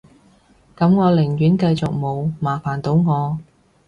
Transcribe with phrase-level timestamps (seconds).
[0.75, 3.37] 噉我寧願繼續冇，麻煩到我